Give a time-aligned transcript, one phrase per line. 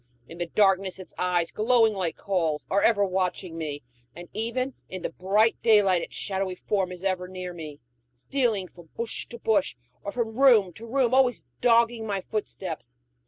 [0.27, 3.83] In the darkness its eyes, glowing like coals, are ever watching me,
[4.15, 7.81] and even in the bright daylight its shadowy form is ever near me,
[8.15, 12.97] stealing from bush to bush, or from room to room, always dogging my footsteps.